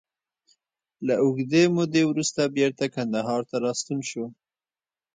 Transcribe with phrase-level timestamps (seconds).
[1.07, 4.25] له اوږدې مودې وروسته بېرته کندهار ته راستون شو.